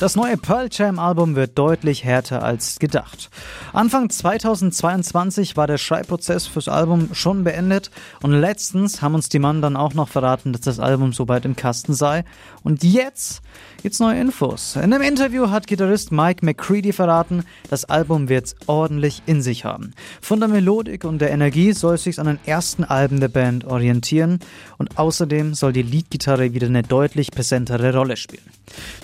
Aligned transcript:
Das 0.00 0.16
neue 0.16 0.36
Pearl 0.36 0.68
Jam 0.72 0.98
Album 0.98 1.36
wird 1.36 1.56
deutlich 1.56 2.02
härter 2.02 2.42
als 2.42 2.80
gedacht. 2.80 3.30
Anfang 3.72 4.10
2022 4.10 5.56
war 5.56 5.68
der 5.68 5.78
Schreibprozess 5.78 6.48
fürs 6.48 6.66
Album 6.68 7.10
schon 7.12 7.44
beendet 7.44 7.92
und 8.20 8.32
letztens 8.32 9.02
haben 9.02 9.14
uns 9.14 9.28
die 9.28 9.38
Mann 9.38 9.62
dann 9.62 9.76
auch 9.76 9.94
noch 9.94 10.08
verraten, 10.08 10.52
dass 10.52 10.62
das 10.62 10.80
Album 10.80 11.12
soweit 11.12 11.44
im 11.44 11.54
Kasten 11.54 11.94
sei. 11.94 12.24
Und 12.64 12.82
jetzt 12.82 13.40
gibt's 13.82 14.00
neue 14.00 14.20
Infos. 14.20 14.74
In 14.74 14.92
einem 14.92 15.00
Interview 15.00 15.50
hat 15.50 15.68
Gitarrist 15.68 16.10
Mike 16.10 16.44
McCready 16.44 16.92
verraten, 16.92 17.44
das 17.70 17.84
Album 17.84 18.28
wird's 18.28 18.56
ordentlich 18.66 19.22
in 19.26 19.42
sich 19.42 19.64
haben. 19.64 19.92
Von 20.20 20.40
der 20.40 20.48
Melodik 20.48 21.04
und 21.04 21.20
der 21.20 21.30
Energie 21.30 21.72
soll 21.72 21.94
es 21.94 22.02
sich 22.02 22.18
an 22.18 22.26
den 22.26 22.40
ersten 22.46 22.82
Alben 22.82 23.20
der 23.20 23.28
Band 23.28 23.64
orientieren 23.64 24.40
und 24.76 24.98
außerdem 24.98 25.54
soll 25.54 25.72
die 25.72 25.82
Leadgitarre 25.82 26.52
wieder 26.52 26.66
eine 26.66 26.82
deutlich 26.82 27.30
präsentere 27.30 27.94
Rolle 27.94 28.16
spielen. 28.16 28.42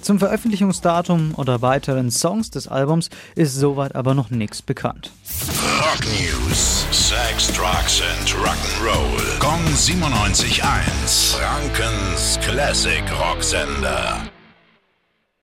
Zum 0.00 0.18
Veröffentlichungsdatum 0.80 1.34
oder 1.36 1.62
weiteren 1.62 2.10
Songs 2.10 2.50
des 2.50 2.68
Albums 2.68 3.10
ist 3.34 3.54
soweit 3.54 3.94
aber 3.94 4.14
noch 4.14 4.30
nichts 4.30 4.62
bekannt. 4.62 5.10
Rock 5.80 6.04
News. 6.06 6.86
Sex, 6.90 7.48
Drugs 7.52 8.02
and 8.02 8.34
Rock'n'Roll. 8.34 9.38
Kong 9.38 9.60
97.1. 9.74 11.36
Frankens 11.36 12.38
Classic 12.40 13.02
Rocksender. 13.20 14.22